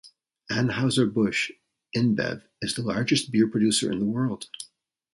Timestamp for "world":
4.05-4.47